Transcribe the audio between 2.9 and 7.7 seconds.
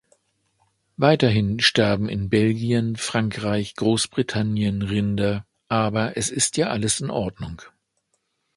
Frankreich, Großbritannien Rinder, aber es ist ja alles in Ordnung.